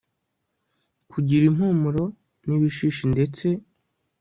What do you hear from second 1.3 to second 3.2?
impumuro n'ibishishi